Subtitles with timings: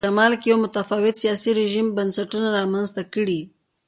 [0.05, 3.41] په شمال کې یو متفاوت سیاسي رژیم بنسټونه رامنځته کړي.